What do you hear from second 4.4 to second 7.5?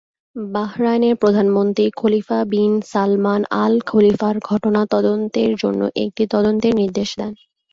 ঘটনার তদন্তের জন্য একটি তদন্তের নির্দেশ দেন।